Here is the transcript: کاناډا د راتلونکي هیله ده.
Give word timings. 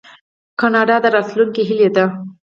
کاناډا 0.59 0.95
د 1.03 1.05
راتلونکي 1.15 1.61
هیله 1.69 1.89
ده. 1.95 2.05